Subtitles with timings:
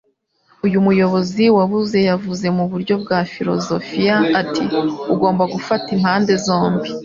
[0.65, 4.65] Uyu muyobozi wabuze yavuze mu buryo bwa filozofiya, ati:
[5.13, 6.89] Ugomba gufata impande zombi.